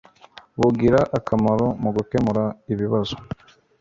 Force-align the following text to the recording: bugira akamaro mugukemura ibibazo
bugira 0.59 0.99
akamaro 1.17 1.67
mugukemura 1.81 2.45
ibibazo 2.73 3.15